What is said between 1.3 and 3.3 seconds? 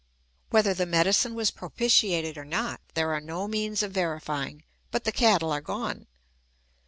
was propitiated or not, there are